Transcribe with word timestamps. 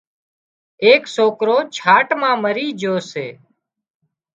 ايڪ 0.83 1.03
سوڪرو 1.15 1.57
ڇاٽ 1.75 2.07
مان 2.21 2.35
مري 2.43 2.65
جھو 2.79 2.95
سي 3.11 3.27